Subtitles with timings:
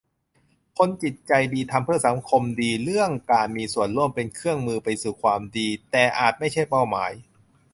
[0.77, 7.11] คนจิตใจดีทำเพื่อสังคมดี เรื่องการมีส่วมร่วมเป็นเครื่องมือไปสู่ความดี แต่อาจไม่ใช่เป้าหมาย